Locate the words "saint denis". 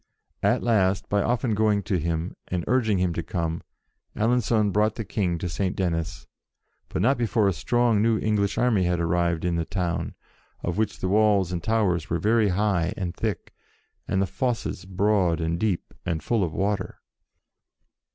5.47-6.25